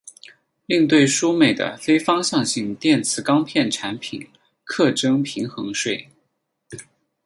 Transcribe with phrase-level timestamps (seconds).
[0.65, 4.27] 另对输美的非方向性电磁钢片产品
[4.63, 6.09] 课征平衡税。